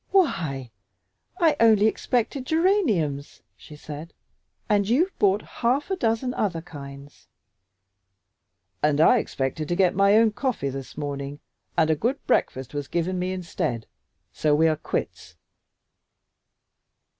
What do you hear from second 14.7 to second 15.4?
quits."